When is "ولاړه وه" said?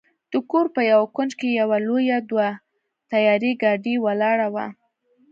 4.05-4.67